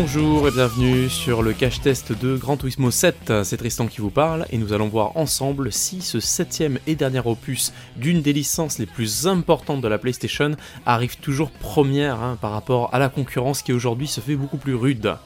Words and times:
Bonjour 0.00 0.48
et 0.48 0.50
bienvenue 0.50 1.10
sur 1.10 1.42
le 1.42 1.52
cache 1.52 1.82
test 1.82 2.18
de 2.18 2.34
Gran 2.34 2.56
Turismo 2.56 2.90
7, 2.90 3.44
c'est 3.44 3.58
Tristan 3.58 3.86
qui 3.86 4.00
vous 4.00 4.08
parle 4.08 4.46
et 4.48 4.56
nous 4.56 4.72
allons 4.72 4.88
voir 4.88 5.14
ensemble 5.18 5.70
si 5.70 6.00
ce 6.00 6.20
septième 6.20 6.78
et 6.86 6.94
dernier 6.94 7.20
opus 7.22 7.74
d'une 7.96 8.22
des 8.22 8.32
licences 8.32 8.78
les 8.78 8.86
plus 8.86 9.26
importantes 9.26 9.82
de 9.82 9.88
la 9.88 9.98
PlayStation 9.98 10.52
arrive 10.86 11.18
toujours 11.18 11.50
première 11.50 12.22
hein, 12.22 12.38
par 12.40 12.52
rapport 12.52 12.88
à 12.94 12.98
la 12.98 13.10
concurrence 13.10 13.60
qui 13.60 13.74
aujourd'hui 13.74 14.06
se 14.06 14.22
fait 14.22 14.36
beaucoup 14.36 14.56
plus 14.56 14.74
rude. 14.74 15.16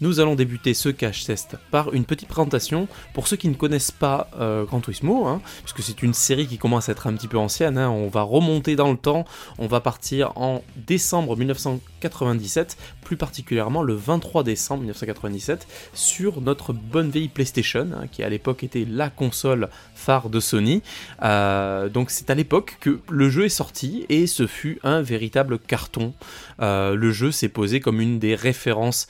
Nous 0.00 0.20
allons 0.20 0.36
débuter 0.36 0.74
ce 0.74 0.90
cache 0.90 1.24
test 1.24 1.56
par 1.72 1.92
une 1.92 2.04
petite 2.04 2.28
présentation 2.28 2.86
pour 3.14 3.26
ceux 3.26 3.36
qui 3.36 3.48
ne 3.48 3.54
connaissent 3.54 3.90
pas 3.90 4.30
euh, 4.38 4.64
Gran 4.64 4.78
Turismo, 4.78 5.26
hein, 5.26 5.42
puisque 5.64 5.82
c'est 5.82 6.04
une 6.04 6.14
série 6.14 6.46
qui 6.46 6.56
commence 6.56 6.88
à 6.88 6.92
être 6.92 7.08
un 7.08 7.14
petit 7.14 7.26
peu 7.26 7.36
ancienne. 7.36 7.76
Hein. 7.76 7.90
on 7.90 8.06
va 8.06 8.22
remonter 8.22 8.76
dans 8.76 8.92
le 8.92 8.96
temps, 8.96 9.24
on 9.58 9.66
va 9.66 9.80
partir 9.80 10.30
en 10.36 10.62
décembre 10.76 11.36
1997, 11.36 12.76
plus 13.02 13.16
particulièrement 13.16 13.82
le 13.82 13.94
23 13.94 14.44
décembre 14.44 14.82
1997, 14.82 15.66
sur 15.94 16.40
notre 16.42 16.72
bonne 16.72 17.10
vieille 17.10 17.26
PlayStation, 17.26 17.88
hein, 17.92 18.06
qui 18.06 18.22
à 18.22 18.28
l'époque 18.28 18.62
était 18.62 18.86
la 18.88 19.10
console 19.10 19.68
phare 19.96 20.30
de 20.30 20.38
Sony. 20.38 20.80
Euh, 21.24 21.88
donc 21.88 22.12
c'est 22.12 22.30
à 22.30 22.36
l'époque 22.36 22.76
que 22.80 23.00
le 23.10 23.30
jeu 23.30 23.46
est 23.46 23.48
sorti 23.48 24.06
et 24.08 24.28
ce 24.28 24.46
fut 24.46 24.78
un 24.84 25.02
véritable 25.02 25.58
carton. 25.58 26.14
Euh, 26.60 26.94
le 26.94 27.10
jeu 27.10 27.32
s'est 27.32 27.48
posé 27.48 27.80
comme 27.80 28.00
une 28.00 28.20
des 28.20 28.36
références 28.36 29.08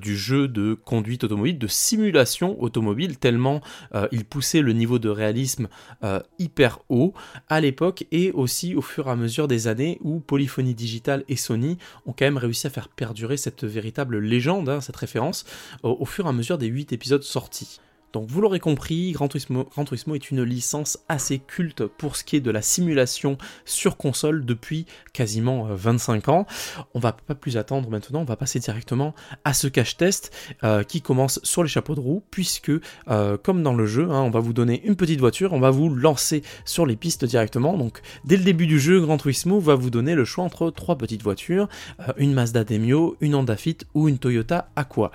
du 0.00 0.16
jeu 0.16 0.23
jeu 0.24 0.48
de 0.48 0.74
conduite 0.74 1.24
automobile, 1.24 1.58
de 1.58 1.66
simulation 1.66 2.60
automobile, 2.62 3.18
tellement 3.18 3.60
euh, 3.94 4.08
il 4.10 4.24
poussait 4.24 4.62
le 4.62 4.72
niveau 4.72 4.98
de 4.98 5.10
réalisme 5.10 5.68
euh, 6.02 6.20
hyper 6.38 6.78
haut 6.88 7.12
à 7.48 7.60
l'époque 7.60 8.06
et 8.10 8.32
aussi 8.32 8.74
au 8.74 8.80
fur 8.80 9.08
et 9.08 9.10
à 9.10 9.16
mesure 9.16 9.48
des 9.48 9.68
années 9.68 9.98
où 10.00 10.20
Polyphonie 10.20 10.74
Digital 10.74 11.24
et 11.28 11.36
Sony 11.36 11.76
ont 12.06 12.12
quand 12.12 12.24
même 12.24 12.38
réussi 12.38 12.66
à 12.66 12.70
faire 12.70 12.88
perdurer 12.88 13.36
cette 13.36 13.64
véritable 13.64 14.18
légende, 14.18 14.68
hein, 14.68 14.80
cette 14.80 14.96
référence, 14.96 15.44
au, 15.82 16.04
fur 16.06 16.24
et 16.26 16.28
à 16.28 16.32
mesure 16.32 16.58
des 16.58 16.66
8 16.66 16.92
épisodes 16.92 17.22
sortis. 17.22 17.80
Donc 18.14 18.28
vous 18.28 18.40
l'aurez 18.40 18.60
compris, 18.60 19.10
Gran 19.10 19.26
Turismo, 19.26 20.14
est 20.14 20.30
une 20.30 20.44
licence 20.44 20.98
assez 21.08 21.40
culte 21.40 21.84
pour 21.84 22.14
ce 22.14 22.22
qui 22.22 22.36
est 22.36 22.40
de 22.40 22.52
la 22.52 22.62
simulation 22.62 23.36
sur 23.64 23.96
console 23.96 24.44
depuis 24.44 24.86
quasiment 25.12 25.66
25 25.68 26.28
euh, 26.28 26.32
ans. 26.32 26.46
On 26.94 27.00
va 27.00 27.10
pas 27.10 27.34
plus 27.34 27.56
attendre 27.56 27.90
maintenant, 27.90 28.20
on 28.20 28.24
va 28.24 28.36
passer 28.36 28.60
directement 28.60 29.16
à 29.42 29.52
ce 29.52 29.66
cache 29.66 29.96
test 29.96 30.32
euh, 30.62 30.84
qui 30.84 31.02
commence 31.02 31.40
sur 31.42 31.64
les 31.64 31.68
chapeaux 31.68 31.96
de 31.96 32.00
roue 32.00 32.22
puisque 32.30 32.70
euh, 33.08 33.36
comme 33.36 33.64
dans 33.64 33.74
le 33.74 33.84
jeu, 33.84 34.08
hein, 34.08 34.22
on 34.22 34.30
va 34.30 34.38
vous 34.38 34.52
donner 34.52 34.80
une 34.84 34.94
petite 34.94 35.18
voiture, 35.18 35.52
on 35.52 35.58
va 35.58 35.70
vous 35.70 35.92
lancer 35.92 36.44
sur 36.64 36.86
les 36.86 36.94
pistes 36.94 37.24
directement. 37.24 37.76
Donc 37.76 38.00
dès 38.24 38.36
le 38.36 38.44
début 38.44 38.68
du 38.68 38.78
jeu, 38.78 39.00
Gran 39.00 39.16
Turismo 39.16 39.58
va 39.58 39.74
vous 39.74 39.90
donner 39.90 40.14
le 40.14 40.24
choix 40.24 40.44
entre 40.44 40.70
trois 40.70 40.96
petites 40.96 41.24
voitures, 41.24 41.68
une 42.16 42.32
Mazda 42.32 42.62
Demio, 42.62 43.16
une 43.20 43.34
Honda 43.34 43.56
Fit 43.56 43.78
ou 43.92 44.08
une 44.08 44.18
Toyota 44.18 44.68
Aqua. 44.76 45.10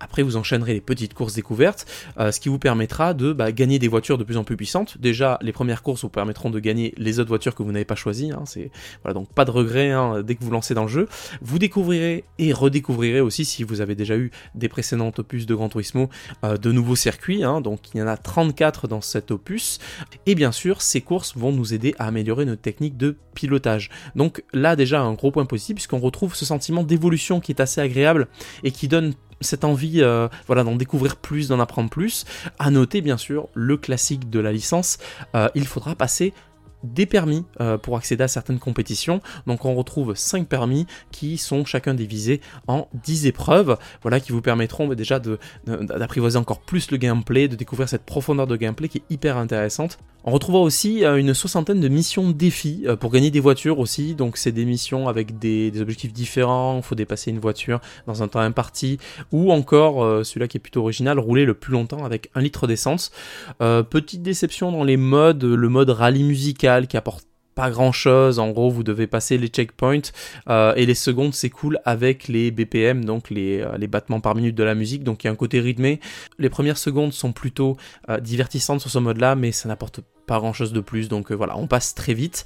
Après 0.00 0.22
vous 0.22 0.36
enchaînerez 0.36 0.74
les 0.74 0.80
petites 0.82 1.14
courses 1.14 1.34
découvertes, 1.34 1.86
qui 2.42 2.48
vous 2.48 2.58
permettra 2.58 3.14
de 3.14 3.32
bah, 3.32 3.52
gagner 3.52 3.78
des 3.78 3.86
voitures 3.86 4.18
de 4.18 4.24
plus 4.24 4.36
en 4.36 4.42
plus 4.42 4.56
puissantes. 4.56 4.98
Déjà, 4.98 5.38
les 5.42 5.52
premières 5.52 5.84
courses 5.84 6.02
vous 6.02 6.08
permettront 6.08 6.50
de 6.50 6.58
gagner 6.58 6.92
les 6.96 7.20
autres 7.20 7.28
voitures 7.28 7.54
que 7.54 7.62
vous 7.62 7.70
n'avez 7.70 7.84
pas 7.84 7.94
choisies. 7.94 8.32
Hein. 8.32 8.42
c'est 8.46 8.72
voilà 9.04 9.14
donc 9.14 9.32
pas 9.32 9.44
de 9.44 9.52
regret 9.52 9.92
hein, 9.92 10.24
dès 10.24 10.34
que 10.34 10.42
vous 10.42 10.50
lancez 10.50 10.74
dans 10.74 10.82
le 10.82 10.88
jeu. 10.88 11.08
Vous 11.40 11.60
découvrirez 11.60 12.24
et 12.40 12.52
redécouvrirez 12.52 13.20
aussi 13.20 13.44
si 13.44 13.62
vous 13.62 13.80
avez 13.80 13.94
déjà 13.94 14.16
eu 14.16 14.32
des 14.56 14.68
précédents 14.68 15.12
opus 15.16 15.46
de 15.46 15.54
Gran 15.54 15.68
Turismo 15.68 16.10
euh, 16.42 16.56
de 16.56 16.72
nouveaux 16.72 16.96
circuits. 16.96 17.44
Hein. 17.44 17.60
donc 17.60 17.94
il 17.94 17.98
y 17.98 18.02
en 18.02 18.08
a 18.08 18.16
34 18.16 18.88
dans 18.88 19.00
cet 19.00 19.30
opus. 19.30 19.78
Et 20.26 20.34
bien 20.34 20.50
sûr, 20.50 20.82
ces 20.82 21.00
courses 21.00 21.36
vont 21.36 21.52
nous 21.52 21.74
aider 21.74 21.94
à 22.00 22.08
améliorer 22.08 22.44
notre 22.44 22.62
technique 22.62 22.96
de 22.96 23.18
pilotage. 23.34 23.88
Donc 24.16 24.42
là 24.52 24.74
déjà 24.74 25.00
un 25.00 25.12
gros 25.12 25.30
point 25.30 25.46
positif 25.46 25.76
puisqu'on 25.76 26.00
retrouve 26.00 26.34
ce 26.34 26.44
sentiment 26.44 26.82
d'évolution 26.82 27.38
qui 27.38 27.52
est 27.52 27.60
assez 27.60 27.80
agréable 27.80 28.26
et 28.64 28.72
qui 28.72 28.88
donne 28.88 29.14
cette 29.42 29.64
envie 29.64 30.02
euh, 30.02 30.28
voilà, 30.46 30.64
d'en 30.64 30.76
découvrir 30.76 31.16
plus, 31.16 31.48
d'en 31.48 31.60
apprendre 31.60 31.90
plus. 31.90 32.24
À 32.58 32.70
noter 32.70 33.00
bien 33.00 33.16
sûr 33.16 33.48
le 33.54 33.76
classique 33.76 34.30
de 34.30 34.40
la 34.40 34.52
licence, 34.52 34.98
euh, 35.34 35.48
il 35.54 35.66
faudra 35.66 35.94
passer 35.94 36.32
des 36.82 37.06
permis 37.06 37.44
euh, 37.60 37.78
pour 37.78 37.96
accéder 37.96 38.24
à 38.24 38.28
certaines 38.28 38.58
compétitions. 38.58 39.20
Donc 39.46 39.64
on 39.64 39.74
retrouve 39.74 40.14
5 40.14 40.46
permis 40.46 40.86
qui 41.10 41.38
sont 41.38 41.64
chacun 41.64 41.94
divisés 41.94 42.40
en 42.66 42.88
10 43.04 43.26
épreuves, 43.26 43.76
voilà 44.02 44.20
qui 44.20 44.32
vous 44.32 44.42
permettront 44.42 44.88
déjà 44.88 45.20
d'apprivoiser 45.66 46.38
encore 46.38 46.60
plus 46.60 46.90
le 46.90 46.96
gameplay, 46.96 47.48
de 47.48 47.56
découvrir 47.56 47.88
cette 47.88 48.04
profondeur 48.04 48.46
de 48.46 48.56
gameplay 48.56 48.88
qui 48.88 48.98
est 48.98 49.04
hyper 49.10 49.36
intéressante. 49.36 49.98
On 50.24 50.30
retrouvera 50.30 50.62
aussi 50.62 51.04
euh, 51.04 51.16
une 51.16 51.34
soixantaine 51.34 51.80
de 51.80 51.88
missions 51.88 52.30
défis 52.30 52.84
euh, 52.86 52.94
pour 52.94 53.10
gagner 53.10 53.30
des 53.30 53.40
voitures 53.40 53.80
aussi. 53.80 54.14
Donc 54.14 54.36
c'est 54.36 54.52
des 54.52 54.64
missions 54.64 55.08
avec 55.08 55.38
des, 55.38 55.72
objectifs 55.80 56.12
différents. 56.12 56.76
Il 56.76 56.82
faut 56.82 56.94
dépasser 56.94 57.30
une 57.30 57.40
voiture 57.40 57.80
dans 58.06 58.22
un 58.22 58.28
temps 58.28 58.40
imparti. 58.40 58.98
Ou 59.32 59.52
encore, 59.52 60.24
celui-là 60.24 60.46
qui 60.46 60.58
est 60.58 60.60
plutôt 60.60 60.82
original, 60.82 61.18
rouler 61.18 61.44
le 61.44 61.54
plus 61.54 61.72
longtemps 61.72 62.04
avec 62.04 62.30
un 62.34 62.40
litre 62.40 62.66
d'essence. 62.66 63.10
petite 63.58 64.22
déception 64.22 64.70
dans 64.70 64.84
les 64.84 64.96
modes, 64.96 65.44
le 65.44 65.68
mode 65.68 65.90
rallye 65.90 66.22
musical 66.22 66.71
qui 66.80 66.96
apporte 66.96 67.26
pas 67.54 67.70
grand 67.70 67.92
chose. 67.92 68.38
En 68.38 68.50
gros, 68.50 68.70
vous 68.70 68.82
devez 68.82 69.06
passer 69.06 69.38
les 69.38 69.48
checkpoints 69.48 70.10
euh, 70.48 70.74
et 70.74 70.86
les 70.86 70.94
secondes 70.94 71.34
s'écoulent 71.34 71.78
avec 71.84 72.28
les 72.28 72.50
BPM, 72.50 73.04
donc 73.04 73.30
les, 73.30 73.60
euh, 73.60 73.76
les, 73.76 73.86
battements 73.86 74.20
par 74.20 74.34
minute 74.34 74.54
de 74.54 74.64
la 74.64 74.74
musique. 74.74 75.04
Donc 75.04 75.24
il 75.24 75.26
y 75.26 75.28
a 75.28 75.32
un 75.32 75.36
côté 75.36 75.60
rythmé. 75.60 76.00
Les 76.38 76.50
premières 76.50 76.78
secondes 76.78 77.12
sont 77.12 77.32
plutôt 77.32 77.76
euh, 78.08 78.20
divertissantes 78.20 78.80
sur 78.80 78.90
ce 78.90 78.98
mode-là, 78.98 79.34
mais 79.36 79.52
ça 79.52 79.68
n'apporte 79.68 80.00
pas 80.26 80.38
grand 80.38 80.52
chose 80.52 80.72
de 80.72 80.80
plus, 80.80 81.08
donc 81.08 81.30
euh, 81.30 81.34
voilà, 81.34 81.56
on 81.56 81.66
passe 81.66 81.94
très 81.94 82.14
vite. 82.14 82.44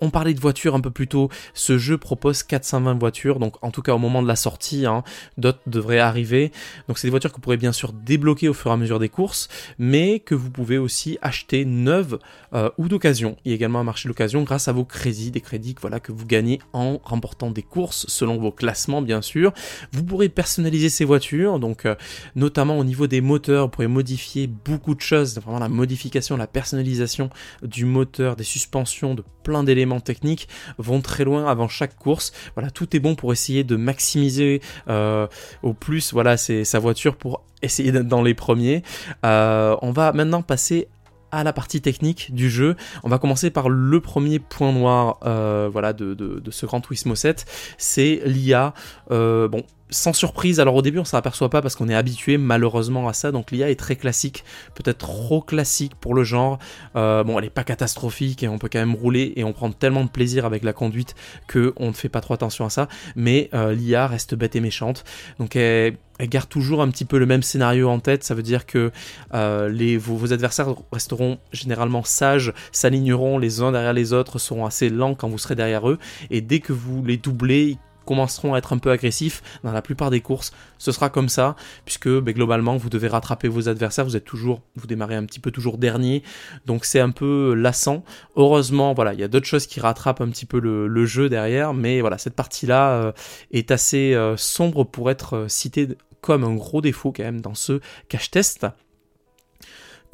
On 0.00 0.10
parlait 0.10 0.34
de 0.34 0.40
voitures 0.40 0.74
un 0.74 0.80
peu 0.80 0.90
plus 0.90 1.08
tôt, 1.08 1.28
ce 1.54 1.78
jeu 1.78 1.98
propose 1.98 2.42
420 2.42 2.98
voitures, 2.98 3.38
donc 3.38 3.56
en 3.62 3.70
tout 3.70 3.82
cas 3.82 3.94
au 3.94 3.98
moment 3.98 4.22
de 4.22 4.28
la 4.28 4.36
sortie, 4.36 4.86
hein, 4.86 5.02
d'autres 5.38 5.60
devraient 5.66 5.98
arriver. 5.98 6.52
Donc 6.88 6.98
c'est 6.98 7.06
des 7.06 7.10
voitures 7.10 7.30
que 7.30 7.36
vous 7.36 7.42
pourrez 7.42 7.56
bien 7.56 7.72
sûr 7.72 7.92
débloquer 7.92 8.48
au 8.48 8.54
fur 8.54 8.70
et 8.70 8.74
à 8.74 8.76
mesure 8.76 8.98
des 8.98 9.08
courses, 9.08 9.48
mais 9.78 10.20
que 10.20 10.34
vous 10.34 10.50
pouvez 10.50 10.78
aussi 10.78 11.18
acheter 11.22 11.64
neuves 11.64 12.18
euh, 12.54 12.70
ou 12.78 12.88
d'occasion. 12.88 13.36
Il 13.44 13.50
y 13.50 13.52
a 13.52 13.56
également 13.56 13.80
un 13.80 13.84
marché 13.84 14.08
d'occasion 14.08 14.42
grâce 14.42 14.68
à 14.68 14.72
vos 14.72 14.84
crédits, 14.84 15.30
des 15.30 15.40
crédits 15.40 15.74
voilà, 15.80 16.00
que 16.00 16.12
vous 16.12 16.26
gagnez 16.26 16.60
en 16.72 16.98
remportant 17.04 17.50
des 17.50 17.62
courses 17.62 18.06
selon 18.08 18.36
vos 18.38 18.52
classements 18.52 19.02
bien 19.02 19.22
sûr. 19.22 19.52
Vous 19.92 20.04
pourrez 20.04 20.28
personnaliser 20.28 20.88
ces 20.88 21.04
voitures, 21.04 21.58
donc 21.58 21.86
euh, 21.86 21.94
notamment 22.34 22.78
au 22.78 22.84
niveau 22.84 23.06
des 23.06 23.20
moteurs, 23.20 23.64
vous 23.64 23.70
pourrez 23.70 23.86
modifier 23.88 24.46
beaucoup 24.46 24.94
de 24.94 25.00
choses, 25.00 25.38
vraiment 25.38 25.58
la 25.58 25.68
modification, 25.68 26.36
la 26.36 26.46
personnalisation 26.46 27.15
du 27.62 27.84
moteur, 27.84 28.36
des 28.36 28.44
suspensions, 28.44 29.14
de 29.14 29.22
plein 29.42 29.62
d'éléments 29.62 30.00
techniques 30.00 30.48
vont 30.78 31.00
très 31.00 31.24
loin 31.24 31.46
avant 31.46 31.68
chaque 31.68 31.96
course. 31.96 32.32
Voilà, 32.54 32.70
tout 32.70 32.96
est 32.96 33.00
bon 33.00 33.14
pour 33.14 33.32
essayer 33.32 33.64
de 33.64 33.76
maximiser 33.76 34.60
euh, 34.88 35.26
au 35.62 35.72
plus 35.72 36.12
voilà, 36.12 36.36
sa 36.36 36.78
voiture 36.78 37.16
pour 37.16 37.42
essayer 37.62 37.92
d'être 37.92 38.08
dans 38.08 38.22
les 38.22 38.34
premiers. 38.34 38.82
Euh, 39.24 39.76
on 39.82 39.92
va 39.92 40.12
maintenant 40.12 40.42
passer 40.42 40.88
à 41.32 41.44
la 41.44 41.52
partie 41.52 41.80
technique 41.80 42.34
du 42.34 42.50
jeu. 42.50 42.76
On 43.02 43.08
va 43.08 43.18
commencer 43.18 43.50
par 43.50 43.68
le 43.68 44.00
premier 44.00 44.38
point 44.38 44.72
noir 44.72 45.18
euh, 45.24 45.68
voilà, 45.70 45.92
de, 45.92 46.14
de, 46.14 46.50
ce 46.50 46.66
Grand 46.66 46.80
Turismo 46.80 47.14
7, 47.14 47.44
c'est 47.78 48.22
l'IA. 48.24 48.74
bon, 49.10 49.62
sans 49.90 50.12
surprise, 50.12 50.60
alors 50.60 50.74
au 50.74 50.82
début 50.82 50.98
on 50.98 51.04
s'en 51.04 51.16
aperçoit 51.16 51.50
pas 51.50 51.62
parce 51.62 51.76
qu'on 51.76 51.88
est 51.88 51.94
habitué 51.94 52.38
malheureusement 52.38 53.08
à 53.08 53.12
ça, 53.12 53.32
donc 53.32 53.50
l'IA 53.50 53.70
est 53.70 53.78
très 53.78 53.96
classique, 53.96 54.44
peut-être 54.74 54.98
trop 54.98 55.40
classique 55.40 55.94
pour 56.00 56.14
le 56.14 56.24
genre. 56.24 56.58
Euh, 56.96 57.22
bon, 57.22 57.38
elle 57.38 57.44
est 57.44 57.50
pas 57.50 57.64
catastrophique 57.64 58.42
et 58.42 58.48
on 58.48 58.58
peut 58.58 58.68
quand 58.70 58.78
même 58.78 58.94
rouler 58.94 59.32
et 59.36 59.44
on 59.44 59.52
prend 59.52 59.70
tellement 59.70 60.04
de 60.04 60.10
plaisir 60.10 60.44
avec 60.44 60.64
la 60.64 60.72
conduite 60.72 61.14
que 61.46 61.72
on 61.76 61.88
ne 61.88 61.92
fait 61.92 62.08
pas 62.08 62.20
trop 62.20 62.34
attention 62.34 62.64
à 62.64 62.70
ça, 62.70 62.88
mais 63.14 63.48
euh, 63.54 63.74
l'IA 63.74 64.06
reste 64.06 64.34
bête 64.34 64.56
et 64.56 64.60
méchante, 64.60 65.04
donc 65.38 65.56
elle, 65.56 65.96
garde 66.22 66.48
toujours 66.48 66.80
un 66.80 66.88
petit 66.88 67.04
peu 67.04 67.18
le 67.18 67.26
même 67.26 67.42
scénario 67.42 67.88
en 67.88 68.00
tête, 68.00 68.24
ça 68.24 68.34
veut 68.34 68.42
dire 68.42 68.66
que 68.66 68.90
euh, 69.34 69.98
vos, 70.00 70.32
adversaires 70.32 70.74
resteront 70.90 71.38
généralement 71.52 72.02
sages, 72.02 72.54
s'aligneront 72.72 73.38
les 73.38 73.60
uns 73.60 73.70
derrière 73.70 73.92
les 73.92 74.12
autres, 74.12 74.38
seront 74.38 74.64
assez 74.64 74.88
lents 74.88 75.14
quand 75.14 75.28
vous 75.28 75.38
serez 75.38 75.54
derrière 75.54 75.88
eux, 75.88 75.98
et 76.30 76.40
dès 76.40 76.60
que 76.60 76.72
vous 76.72 77.04
les 77.04 77.18
doublez, 77.18 77.76
commenceront 78.06 78.54
à 78.54 78.58
être 78.58 78.72
un 78.72 78.78
peu 78.78 78.90
agressifs 78.90 79.42
dans 79.62 79.72
la 79.72 79.82
plupart 79.82 80.10
des 80.10 80.20
courses. 80.20 80.52
Ce 80.78 80.92
sera 80.92 81.10
comme 81.10 81.28
ça, 81.28 81.56
puisque 81.84 82.08
ben, 82.08 82.32
globalement, 82.34 82.76
vous 82.76 82.88
devez 82.88 83.08
rattraper 83.08 83.48
vos 83.48 83.68
adversaires. 83.68 84.04
Vous 84.04 84.16
êtes 84.16 84.24
toujours, 84.24 84.62
vous 84.76 84.86
démarrez 84.86 85.16
un 85.16 85.24
petit 85.24 85.40
peu 85.40 85.50
toujours 85.50 85.76
dernier, 85.76 86.22
donc 86.64 86.84
c'est 86.84 87.00
un 87.00 87.10
peu 87.10 87.54
lassant. 87.54 88.04
Heureusement, 88.36 88.94
voilà, 88.94 89.12
il 89.12 89.20
y 89.20 89.24
a 89.24 89.28
d'autres 89.28 89.46
choses 89.46 89.66
qui 89.66 89.80
rattrapent 89.80 90.20
un 90.20 90.28
petit 90.28 90.46
peu 90.46 90.60
le, 90.60 91.06
jeu 91.06 91.28
derrière, 91.28 91.74
mais 91.74 92.00
voilà, 92.00 92.18
cette 92.18 92.34
partie-là 92.34 92.90
euh, 92.90 93.12
est 93.52 93.70
assez 93.70 94.14
euh, 94.14 94.36
sombre 94.36 94.84
pour 94.84 95.10
être 95.10 95.36
euh, 95.36 95.48
citée 95.48 95.88
comme 96.20 96.42
un 96.42 96.54
gros 96.54 96.80
défaut 96.80 97.12
quand 97.12 97.22
même 97.22 97.40
dans 97.40 97.54
ce 97.54 97.80
cache-test. 98.08 98.66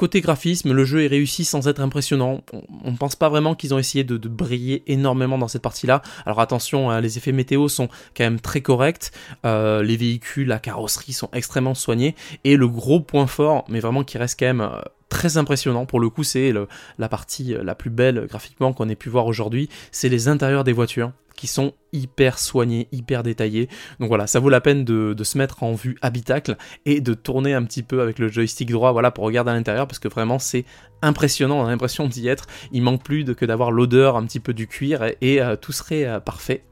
Côté 0.02 0.20
graphisme, 0.20 0.72
le 0.72 0.84
jeu 0.84 1.04
est 1.04 1.06
réussi 1.06 1.44
sans 1.44 1.68
être 1.68 1.78
impressionnant. 1.78 2.40
On 2.82 2.90
ne 2.90 2.96
pense 2.96 3.14
pas 3.14 3.28
vraiment 3.28 3.54
qu'ils 3.54 3.72
ont 3.72 3.78
essayé 3.78 4.02
de, 4.02 4.16
briller 4.28 4.82
énormément 4.88 5.38
dans 5.38 5.46
cette 5.46 5.62
partie-là. 5.62 6.02
Alors 6.26 6.40
attention, 6.40 6.90
hein, 6.90 7.00
les 7.00 7.18
effets 7.18 7.30
météo 7.30 7.68
sont 7.68 7.86
quand 8.16 8.24
même 8.24 8.40
très 8.40 8.62
corrects. 8.62 9.12
Euh, 9.46 9.84
les 9.84 9.96
véhicules, 9.96 10.48
la 10.48 10.58
carrosserie 10.58 11.12
sont 11.12 11.28
extrêmement 11.32 11.74
soignés. 11.74 12.16
Et 12.42 12.56
le 12.56 12.66
gros 12.66 12.98
point 12.98 13.28
fort, 13.28 13.64
mais 13.68 13.78
vraiment 13.78 14.02
qui 14.02 14.18
reste 14.18 14.40
quand 14.40 14.46
même 14.46 14.62
euh, 14.62 14.80
très 15.08 15.36
impressionnant. 15.36 15.86
Pour 15.86 16.00
le 16.00 16.10
coup, 16.10 16.24
c'est 16.24 16.52
la 16.98 17.08
partie 17.08 17.54
la 17.62 17.76
plus 17.76 17.90
belle 17.90 18.26
graphiquement 18.28 18.72
qu'on 18.72 18.88
ait 18.88 18.96
pu 18.96 19.08
voir 19.08 19.26
aujourd'hui. 19.26 19.68
C'est 19.92 20.08
les 20.08 20.26
intérieurs 20.26 20.64
des 20.64 20.72
voitures 20.72 21.12
qui 21.36 21.46
sont 21.46 21.72
hyper 21.92 22.38
soignés, 22.38 22.88
hyper 22.92 23.22
détaillés. 23.22 23.68
Donc 24.00 24.08
voilà, 24.08 24.26
ça 24.26 24.40
vaut 24.40 24.48
la 24.48 24.60
peine 24.60 24.84
de, 24.84 25.14
se 25.22 25.38
mettre 25.38 25.62
en 25.62 25.74
vue 25.74 25.96
habitacle 26.02 26.56
et 26.84 27.00
de 27.00 27.14
tourner 27.14 27.54
un 27.54 27.64
petit 27.64 27.82
peu 27.82 28.00
avec 28.00 28.18
le 28.18 28.28
joystick 28.28 28.70
droit, 28.70 28.92
voilà, 28.92 29.10
pour 29.10 29.24
regarder 29.24 29.50
à 29.50 29.54
l'intérieur, 29.54 29.86
parce 29.86 29.98
que 29.98 30.08
vraiment 30.08 30.38
c'est 30.38 30.64
impressionnant, 31.02 31.60
on 31.60 31.66
a 31.66 31.70
l'impression 31.70 32.06
d'y 32.06 32.28
être. 32.28 32.46
Il 32.72 32.82
manque 32.82 33.02
plus 33.02 33.24
que 33.24 33.44
d'avoir 33.44 33.70
l'odeur 33.70 34.16
un 34.16 34.24
petit 34.24 34.40
peu 34.40 34.54
du 34.54 34.66
cuir 34.66 35.04
et, 35.20 35.40
euh, 35.40 35.56
tout 35.56 35.72
serait 35.72 36.04
euh, 36.04 36.20
parfait. 36.20 36.64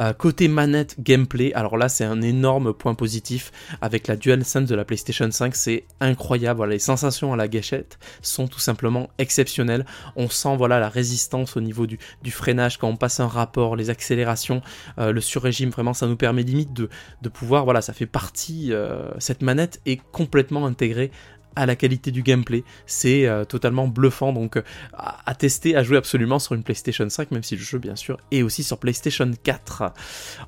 Euh, 0.00 0.12
côté 0.12 0.48
manette 0.48 0.96
gameplay, 1.00 1.52
alors 1.54 1.76
là 1.76 1.88
c'est 1.88 2.04
un 2.04 2.20
énorme 2.22 2.72
point 2.74 2.94
positif 2.94 3.52
avec 3.80 4.06
la 4.06 4.16
DualSense 4.16 4.68
de 4.68 4.74
la 4.74 4.84
PlayStation 4.84 5.30
5, 5.30 5.54
c'est 5.54 5.84
incroyable. 6.00 6.66
Les 6.66 6.78
sensations 6.78 7.32
à 7.32 7.36
la 7.36 7.48
gâchette 7.48 7.98
sont 8.22 8.46
tout 8.48 8.58
simplement 8.58 9.08
exceptionnelles. 9.18 9.86
On 10.16 10.28
sent 10.28 10.56
voilà 10.56 10.78
la 10.80 10.88
résistance 10.88 11.56
au 11.56 11.60
niveau 11.60 11.86
du, 11.86 11.98
freinage 12.30 12.78
quand 12.78 12.88
on 12.88 12.96
passe 12.96 13.20
un 13.20 13.28
rapport, 13.28 13.76
les 13.76 13.88
accélérations, 13.90 14.60
euh, 14.98 15.12
le 15.12 15.20
sur-régime, 15.20 15.70
vraiment 15.70 15.94
ça 15.94 16.06
nous 16.06 16.16
permet 16.16 16.42
limite 16.42 16.72
de, 16.72 16.88
de 17.22 17.28
pouvoir, 17.28 17.64
voilà, 17.64 17.80
ça 17.80 17.92
fait 17.92 18.06
partie, 18.06 18.72
euh, 18.72 19.08
cette 19.18 19.42
manette 19.42 19.80
est 19.86 20.00
complètement 20.12 20.66
intégrée 20.66 21.10
à 21.56 21.66
la 21.66 21.74
qualité 21.74 22.10
du 22.10 22.22
gameplay. 22.22 22.62
C'est 22.86 23.26
euh, 23.26 23.44
totalement 23.44 23.88
bluffant, 23.88 24.32
donc 24.32 24.56
euh, 24.56 24.62
à, 24.94 25.34
tester, 25.34 25.74
à 25.74 25.82
jouer 25.82 25.96
absolument 25.96 26.38
sur 26.38 26.54
une 26.54 26.62
PlayStation 26.62 27.08
5, 27.08 27.30
même 27.30 27.42
si 27.42 27.56
le 27.56 27.62
jeu 27.62 27.78
bien 27.78 27.96
sûr 27.96 28.18
est 28.30 28.42
aussi 28.42 28.62
sur 28.62 28.78
PlayStation 28.78 29.30
4. 29.42 29.82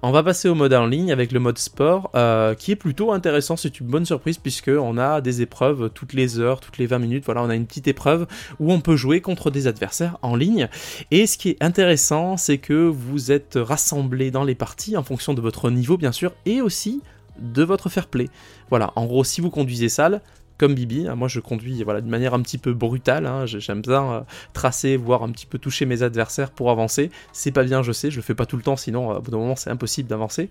On 0.02 0.12
va 0.12 0.22
passer 0.22 0.48
au 0.48 0.54
mode 0.54 0.74
en 0.74 0.86
ligne 0.86 1.10
avec 1.10 1.32
le 1.32 1.40
mode 1.40 1.58
sport, 1.58 2.10
euh, 2.14 2.54
qui 2.54 2.72
est 2.72 2.76
plutôt 2.76 3.12
intéressant, 3.12 3.56
c'est 3.56 3.80
une 3.80 3.86
bonne 3.88 4.04
surprise 4.04 4.38
puisque 4.38 4.68
on 4.68 4.98
a 4.98 5.20
des 5.20 5.42
épreuves 5.42 5.90
toutes 5.90 6.12
les 6.12 6.38
heures, 6.38 6.60
toutes 6.60 6.78
les 6.78 6.86
20 6.86 6.98
minutes, 6.98 7.24
voilà, 7.24 7.42
on 7.42 7.50
a 7.50 7.54
une 7.54 7.66
petite 7.66 7.88
épreuve 7.88 8.26
où 8.60 8.72
on 8.72 8.80
peut 8.80 8.96
jouer 8.96 9.20
contre 9.20 9.50
des 9.50 9.66
adversaires 9.66 10.18
en 10.22 10.36
ligne. 10.36 10.68
Et 11.10 11.26
ce 11.26 11.38
qui 11.38 11.50
est 11.50 11.62
intéressant, 11.62 12.36
c'est 12.36 12.58
que 12.58 12.74
vous 12.74 13.32
êtes 13.32 13.58
rassemblés 13.60 14.30
dans 14.30 14.44
les 14.44 14.54
parties 14.54 14.96
en 14.96 15.02
fonction 15.02 15.34
de 15.34 15.40
votre 15.40 15.70
niveau 15.70 15.96
bien 15.96 16.12
sûr, 16.12 16.32
et 16.44 16.60
aussi 16.60 17.02
de 17.38 17.62
votre 17.62 17.88
fair 17.88 18.06
play. 18.06 18.28
Voilà, 18.70 18.92
en 18.96 19.06
gros, 19.06 19.24
si 19.24 19.40
vous 19.40 19.50
conduisez 19.50 19.88
sale, 19.88 20.20
comme 20.58 20.74
Bibi. 20.74 21.06
Hein. 21.08 21.14
Moi, 21.14 21.28
je 21.28 21.40
conduis 21.40 21.82
voilà, 21.82 22.00
d'une 22.00 22.10
manière 22.10 22.34
un 22.34 22.42
petit 22.42 22.58
peu 22.58 22.74
brutale. 22.74 23.26
Hein. 23.26 23.46
J'aime 23.46 23.80
bien 23.80 24.12
euh, 24.12 24.20
tracer, 24.52 24.96
voire 24.96 25.22
un 25.22 25.30
petit 25.30 25.46
peu 25.46 25.58
toucher 25.58 25.86
mes 25.86 26.02
adversaires 26.02 26.50
pour 26.50 26.70
avancer. 26.70 27.10
C'est 27.32 27.52
pas 27.52 27.64
bien, 27.64 27.82
je 27.82 27.92
sais, 27.92 28.10
je 28.10 28.16
le 28.16 28.22
fais 28.22 28.34
pas 28.34 28.44
tout 28.44 28.56
le 28.56 28.62
temps, 28.62 28.76
sinon, 28.76 29.12
euh, 29.12 29.18
au 29.18 29.20
bout 29.20 29.30
d'un 29.30 29.38
moment, 29.38 29.56
c'est 29.56 29.70
impossible 29.70 30.08
d'avancer. 30.08 30.50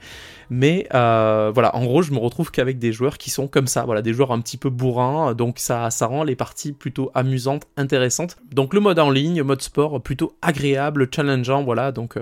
Mais 0.50 0.88
euh, 0.94 1.52
voilà, 1.54 1.76
en 1.76 1.84
gros, 1.86 2.02
je 2.02 2.12
me 2.12 2.18
retrouve 2.18 2.50
qu'avec 2.50 2.80
des 2.80 2.92
joueurs 2.92 3.18
qui 3.18 3.30
sont 3.30 3.48
comme 3.48 3.68
ça, 3.68 3.84
voilà, 3.86 4.02
des 4.02 4.14
joueurs 4.14 4.32
un 4.32 4.40
petit 4.40 4.58
peu 4.58 4.70
bourrins. 4.70 5.34
Donc, 5.34 5.60
ça, 5.60 5.92
ça 5.92 6.08
rend 6.08 6.24
les 6.24 6.36
parties 6.36 6.72
plutôt 6.72 7.12
amusantes, 7.14 7.68
intéressantes. 7.76 8.38
Donc, 8.52 8.74
le 8.74 8.80
mode 8.80 9.00
en 9.00 9.12
ligne, 9.12 9.44
mode 9.44 9.62
sport, 9.62 10.02
plutôt 10.02 10.36
agréable, 10.42 11.10
challengeant, 11.14 11.64
voilà, 11.64 11.92
donc 11.92 12.16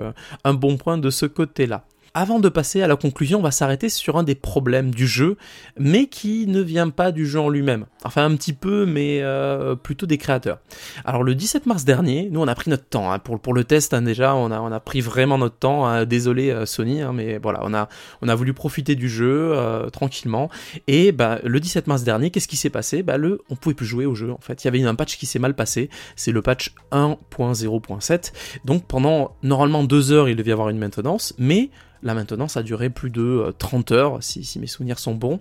un 0.44 0.54
bon 0.54 0.76
point 0.76 0.98
de 0.98 1.10
ce 1.10 1.26
côté-là 1.26 1.84
avant 2.16 2.40
de 2.40 2.48
passer 2.48 2.80
à 2.80 2.86
la 2.86 2.96
conclusion, 2.96 3.40
on 3.40 3.42
va 3.42 3.50
s'arrêter 3.50 3.90
sur 3.90 4.16
un 4.16 4.22
des 4.22 4.34
problèmes 4.34 4.90
du 4.90 5.06
jeu, 5.06 5.36
mais 5.78 6.06
qui 6.06 6.46
ne 6.46 6.62
vient 6.62 6.88
pas 6.88 7.12
du 7.12 7.26
jeu 7.26 7.38
en 7.38 7.50
lui-même. 7.50 7.84
Enfin 8.04 8.24
un 8.24 8.34
petit 8.36 8.54
peu, 8.54 8.86
mais 8.86 9.18
euh, 9.20 9.74
plutôt 9.74 10.06
des 10.06 10.16
créateurs. 10.16 10.60
Alors 11.04 11.22
le 11.22 11.34
17 11.34 11.66
mars 11.66 11.84
dernier, 11.84 12.30
nous 12.32 12.40
on 12.40 12.48
a 12.48 12.54
pris 12.54 12.70
notre 12.70 12.86
temps 12.86 13.12
hein, 13.12 13.18
pour, 13.18 13.38
pour 13.38 13.52
le 13.52 13.64
test 13.64 13.92
hein, 13.92 14.00
déjà, 14.00 14.34
on 14.34 14.50
a, 14.50 14.60
on 14.60 14.72
a 14.72 14.80
pris 14.80 15.02
vraiment 15.02 15.36
notre 15.36 15.56
temps. 15.56 15.86
Hein. 15.86 16.06
désolé 16.06 16.48
euh, 16.48 16.64
Sony, 16.64 17.02
mais 17.12 17.36
voilà, 17.36 17.60
on 17.64 17.74
a, 17.74 17.90
on 18.22 18.28
a 18.28 18.34
voulu 18.34 18.54
profiter 18.54 18.94
du 18.94 19.10
jeu 19.10 19.50
euh, 19.52 19.90
tranquillement. 19.90 20.48
Et 20.86 21.12
bah, 21.12 21.38
le 21.44 21.60
17 21.60 21.86
mars 21.86 22.02
dernier, 22.02 22.30
qu'est-ce 22.30 22.48
qui 22.48 22.56
s'est 22.56 22.70
passé? 22.70 23.02
Bah, 23.02 23.18
le, 23.18 23.42
On 23.50 23.56
pouvait 23.56 23.74
plus 23.74 23.84
jouer 23.84 24.06
au 24.06 24.14
jeu 24.14 24.32
en 24.32 24.40
fait. 24.40 24.64
Il 24.64 24.68
y 24.68 24.68
avait 24.68 24.82
un 24.82 24.94
patch 24.94 25.18
qui 25.18 25.26
s'est 25.26 25.38
mal 25.38 25.52
passé, 25.52 25.90
c'est 26.16 26.32
le 26.32 26.40
patch 26.40 26.74
1.0.7. 26.92 28.32
Donc 28.64 28.86
pendant 28.86 29.36
normalement 29.42 29.84
deux 29.84 30.12
heures, 30.12 30.30
il 30.30 30.36
devait 30.36 30.48
y 30.48 30.52
avoir 30.54 30.70
une 30.70 30.78
maintenance, 30.78 31.34
mais 31.36 31.68
Là 32.06 32.14
maintenant, 32.14 32.46
ça 32.46 32.60
a 32.60 32.62
duré 32.62 32.88
plus 32.88 33.10
de 33.10 33.52
30 33.58 33.90
euh, 33.90 33.94
heures, 33.96 34.18
si, 34.22 34.58
mes 34.60 34.68
souvenirs 34.68 35.00
sont 35.00 35.16
bons. 35.16 35.40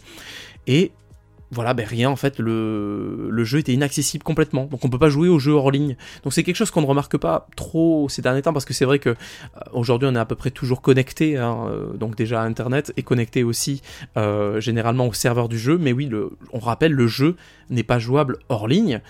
Et 0.65 0.91
voilà, 1.51 1.75
ben 1.75 1.85
rien 1.85 2.09
en 2.09 2.15
fait, 2.15 2.39
le, 2.39 3.29
jeu 3.43 3.59
était 3.59 3.71
inaccessible 3.71 4.23
complètement, 4.23 4.65
donc 4.65 4.83
on 4.83 4.89
peut 4.89 4.97
pas 4.97 5.09
jouer 5.09 5.29
au 5.29 5.37
jeu 5.37 5.51
hors 5.51 5.69
ligne. 5.69 5.95
Donc 6.23 6.33
c'est 6.33 6.41
quelque 6.41 6.55
chose 6.55 6.71
qu'on 6.71 6.81
ne 6.81 6.87
remarque 6.87 7.17
pas 7.17 7.47
trop 7.55 8.09
ces 8.09 8.23
derniers 8.23 8.41
temps, 8.41 8.51
parce 8.51 8.65
que 8.65 8.73
c'est 8.73 8.83
vrai 8.83 8.97
que 8.97 9.09
euh, 9.09 9.15
aujourd'hui 9.73 10.09
on 10.11 10.15
est 10.15 10.19
à 10.19 10.25
peu 10.25 10.33
près 10.33 10.49
toujours 10.49 10.81
connecté, 10.81 11.37
hein, 11.37 11.67
euh, 11.69 11.93
donc 11.93 12.15
déjà 12.15 12.41
à 12.41 12.45
Internet, 12.45 12.91
et 12.97 13.03
connecté 13.03 13.43
aussi 13.43 13.83
généralement 14.57 15.05
au 15.05 15.13
serveur 15.13 15.49
du 15.49 15.59
jeu, 15.59 15.77
mais 15.77 15.93
oui, 15.93 16.09
on 16.51 16.59
rappelle, 16.59 16.93
le 16.93 17.05
jeu 17.05 17.35
n'est 17.69 17.83
pas 17.83 17.99
jouable 17.99 18.39
hors 18.49 18.67
ligne. 18.67 19.01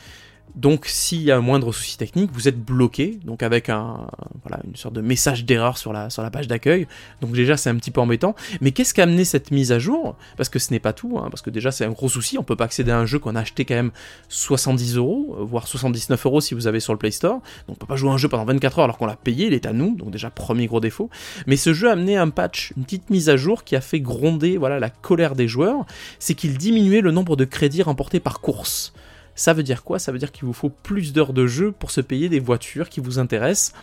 Donc 0.56 0.86
s'il 0.86 1.22
y 1.22 1.32
a 1.32 1.38
un 1.38 1.42
moindre 1.42 1.74
souci 1.74 1.98
technique, 1.98 2.32
vous 2.32 2.48
êtes 2.48 2.60
bloqué, 2.60 3.20
donc 3.26 3.44
avec 3.44 3.68
un, 3.68 4.08
voilà, 4.44 4.62
une 4.66 4.76
sorte 4.78 4.96
de 4.96 5.02
message 5.02 5.44
d'erreur 5.44 5.78
sur 5.78 5.92
la, 5.92 6.10
page 6.32 6.48
d'accueil. 6.48 6.88
Donc 7.22 7.34
déjà 7.34 7.58
c'est 7.58 7.70
un 7.70 7.76
petit 7.76 7.92
peu 7.92 8.00
embêtant. 8.00 8.36
Mais 8.62 8.72
qu'est-ce 8.72 8.94
qui 8.94 9.02
a 9.02 9.04
amené 9.04 9.26
cette 9.26 9.52
mise 9.52 9.74
à 9.74 9.80
jour? 9.80 10.16
Parce 10.38 10.48
que 10.48 10.60
ce 10.60 10.72
n'est 10.72 10.80
pas 10.80 10.94
tout, 10.94 11.18
hein, 11.18 11.28
parce 11.30 11.42
que 11.42 11.50
déjà 11.50 11.72
c'est 11.72 11.84
un 11.84 11.92
gros 11.92 12.08
souci, 12.08 12.38
on 12.38 12.44
peut 12.44 12.56
pas 12.56 12.66
accéder 12.66 12.92
à 12.92 12.98
un 12.98 13.06
jeu 13.06 13.20
qu'on 13.20 13.36
a 13.36 13.42
acheté 13.42 13.66
quand 13.66 13.76
même 13.76 13.92
70 14.30 14.96
euros, 14.96 15.36
voire 15.42 15.68
79 15.68 16.26
euros 16.26 16.40
si 16.40 16.54
vous 16.54 16.68
avez 16.68 16.80
sur 16.80 16.94
le 16.94 17.00
Play 17.00 17.12
Store. 17.12 17.42
Donc 17.68 17.76
on 17.76 17.76
peut 17.76 17.86
pas 17.86 17.98
jouer 17.98 18.12
un 18.12 18.18
jeu 18.18 18.30
pendant 18.30 18.46
24 18.46 18.80
heures 18.80 18.86
alors 18.86 18.98
qu'on 18.98 19.08
l'a 19.08 19.18
payé, 19.18 19.48
il 19.48 19.54
est 19.54 19.66
à 19.66 19.74
nous, 19.74 19.96
donc 19.96 20.12
déjà 20.12 20.30
premier 20.30 20.68
gros 20.68 20.80
défaut. 20.80 21.10
Mais 21.48 21.58
ce 21.58 21.74
jeu 21.74 21.90
a 21.90 21.94
amené 21.94 22.16
un 22.16 22.30
patch, 22.30 22.72
une 22.78 22.86
petite 22.86 23.10
mise 23.10 23.28
à 23.28 23.36
jour 23.36 23.66
qui 23.66 23.76
a 23.76 23.82
fait 23.82 24.00
gronder 24.00 24.58
voilà, 24.58 24.80
la 24.80 24.90
colère 24.90 25.36
des 25.36 25.50
joueurs, 25.50 25.86
c'est 26.20 26.34
qu'il 26.34 26.58
diminuait 26.58 27.02
le 27.02 27.12
nombre 27.12 27.36
de 27.36 27.44
crédits 27.44 27.84
remportés 27.84 28.22
par 28.22 28.40
course. 28.40 28.94
Ça 29.36 29.54
veut 29.54 29.64
dire 29.64 29.84
quoi? 29.84 30.00
Ça 30.00 30.12
veut 30.12 30.18
dire 30.18 30.32
qu'il 30.32 30.46
vous 30.46 30.54
faut 30.54 30.70
plus 30.70 31.14
d'heures 31.14 31.34
de 31.34 31.46
jeu 31.46 31.72
pour 31.72 31.92
se 31.92 32.02
payer 32.02 32.30
des 32.30 32.40
voitures 32.40 32.90
qui 32.90 33.00
vous 33.00 33.20
intéressent. 33.20 33.74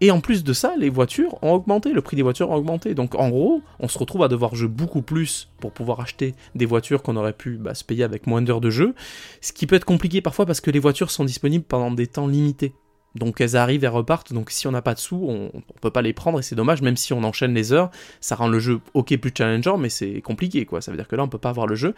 Et 0.00 0.10
en 0.10 0.20
plus 0.20 0.44
de 0.44 0.52
ça, 0.52 0.74
les 0.78 0.90
voitures 0.90 1.42
ont 1.42 1.52
augmenté, 1.52 1.92
le 1.92 2.02
prix 2.02 2.16
des 2.16 2.22
voitures 2.22 2.52
a 2.52 2.56
augmenté. 2.56 2.94
Donc 2.94 3.16
en 3.16 3.30
gros, 3.30 3.62
on 3.80 3.88
se 3.88 3.98
retrouve 3.98 4.22
à 4.22 4.28
devoir 4.28 4.54
jouer 4.54 4.68
beaucoup 4.68 5.02
plus 5.02 5.50
pour 5.60 5.72
pouvoir 5.72 6.00
acheter 6.00 6.34
des 6.54 6.66
voitures 6.66 7.02
qu'on 7.02 7.16
aurait 7.16 7.32
pu 7.32 7.56
bah, 7.56 7.74
se 7.74 7.84
payer 7.84 8.04
avec 8.04 8.26
moins 8.26 8.40
d'heures 8.40 8.60
de 8.60 8.70
jeu. 8.70 8.94
Ce 9.40 9.52
qui 9.52 9.66
peut 9.66 9.74
être 9.74 9.84
compliqué 9.84 10.20
parfois 10.20 10.46
parce 10.46 10.60
que 10.60 10.70
les 10.70 10.78
voitures 10.78 11.10
sont 11.10 11.24
disponibles 11.24 11.64
pendant 11.64 11.90
des 11.90 12.06
temps 12.06 12.28
limités. 12.28 12.74
Donc 13.14 13.40
elles 13.40 13.56
arrivent 13.56 13.84
et 13.84 13.88
repartent, 13.88 14.32
donc 14.32 14.50
si 14.50 14.66
on 14.66 14.70
n'a 14.70 14.82
pas 14.82 14.94
de 14.94 14.98
sous, 14.98 15.16
on, 15.16 15.50
ne 15.54 15.80
peut 15.80 15.90
pas 15.90 16.02
les 16.02 16.12
prendre 16.12 16.38
et 16.38 16.42
c'est 16.42 16.54
dommage, 16.54 16.82
même 16.82 16.96
si 16.96 17.12
on 17.12 17.24
enchaîne 17.24 17.54
les 17.54 17.72
heures, 17.72 17.90
ça 18.20 18.36
rend 18.36 18.48
le 18.48 18.60
jeu 18.60 18.80
ok 18.94 19.16
plus 19.16 19.32
challengeant, 19.36 19.78
mais 19.78 19.88
c'est 19.88 20.20
compliqué 20.20 20.66
quoi, 20.66 20.82
ça 20.82 20.90
veut 20.90 20.96
dire 20.98 21.08
que 21.08 21.16
là 21.16 21.24
on 21.24 21.28
peut 21.28 21.38
pas 21.38 21.48
avoir 21.48 21.66
le 21.66 21.74
jeu. 21.74 21.94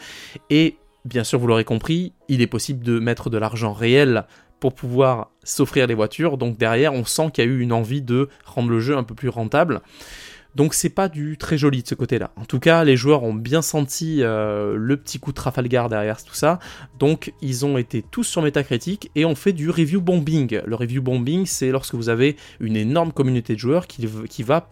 Et 0.50 0.76
Bien 1.04 1.24
sûr, 1.24 1.38
vous 1.38 1.46
l'aurez 1.46 1.64
compris, 1.64 2.12
il 2.28 2.42
est 2.42 2.46
possible 2.46 2.84
de 2.84 2.98
mettre 2.98 3.30
de 3.30 3.38
l'argent 3.38 3.72
réel 3.72 4.26
pour 4.60 4.74
pouvoir 4.74 5.30
s'offrir 5.42 5.86
les 5.86 5.94
voitures, 5.94 6.36
donc 6.36 6.58
derrière 6.58 6.92
on 6.92 7.04
sent 7.04 7.30
qu'il 7.32 7.44
y 7.44 7.48
a 7.48 7.50
eu 7.50 7.60
une 7.60 7.72
envie 7.72 8.02
de 8.02 8.28
rendre 8.44 8.68
le 8.68 8.80
jeu 8.80 8.96
un 8.96 9.02
peu 9.02 9.14
plus 9.14 9.30
rentable. 9.30 9.80
Donc 10.54 10.74
c'est 10.74 10.90
pas 10.90 11.08
du 11.08 11.36
très 11.36 11.58
joli 11.58 11.82
de 11.82 11.88
ce 11.88 11.94
côté-là. 11.94 12.32
En 12.36 12.44
tout 12.44 12.58
cas, 12.58 12.84
les 12.84 12.96
joueurs 12.96 13.22
ont 13.22 13.34
bien 13.34 13.62
senti 13.62 14.22
euh, 14.22 14.74
le 14.76 14.96
petit 14.96 15.18
coup 15.18 15.30
de 15.30 15.36
Trafalgar 15.36 15.88
derrière 15.88 16.22
tout 16.22 16.34
ça. 16.34 16.58
Donc 16.98 17.32
ils 17.40 17.64
ont 17.64 17.78
été 17.78 18.02
tous 18.02 18.24
sur 18.24 18.42
Metacritic 18.42 19.10
et 19.14 19.24
ont 19.24 19.34
fait 19.34 19.52
du 19.52 19.70
review 19.70 20.00
bombing. 20.00 20.60
Le 20.64 20.74
review 20.74 21.02
bombing, 21.02 21.46
c'est 21.46 21.70
lorsque 21.70 21.94
vous 21.94 22.08
avez 22.08 22.36
une 22.58 22.76
énorme 22.76 23.12
communauté 23.12 23.54
de 23.54 23.58
joueurs 23.58 23.86
qui, 23.86 24.06
va 24.42 24.68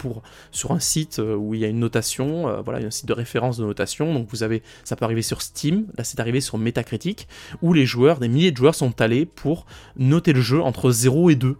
sur 0.50 0.72
un 0.72 0.80
site 0.80 1.18
euh, 1.18 1.36
où 1.36 1.54
il 1.54 1.60
y 1.60 1.64
a 1.64 1.68
une 1.68 1.78
notation, 1.78 2.48
euh, 2.48 2.60
voilà, 2.60 2.84
un 2.84 2.90
site 2.90 3.06
de 3.06 3.12
référence 3.12 3.58
de 3.58 3.64
notation. 3.64 4.12
Donc 4.12 4.28
vous 4.30 4.42
avez, 4.42 4.62
ça 4.84 4.96
peut 4.96 5.04
arriver 5.04 5.22
sur 5.22 5.42
Steam, 5.42 5.86
là 5.96 6.04
c'est 6.04 6.20
arrivé 6.20 6.40
sur 6.40 6.58
Metacritic, 6.58 7.28
où 7.62 7.72
les 7.72 7.86
joueurs, 7.86 8.18
des 8.18 8.28
milliers 8.28 8.50
de 8.50 8.56
joueurs 8.56 8.74
sont 8.74 9.00
allés 9.00 9.26
pour 9.26 9.66
noter 9.96 10.32
le 10.32 10.40
jeu 10.40 10.60
entre 10.60 10.90
0 10.90 11.30
et 11.30 11.36
2 11.36 11.56